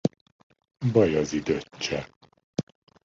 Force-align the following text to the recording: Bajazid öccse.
Bajazid 0.93 1.47
öccse. 1.49 2.07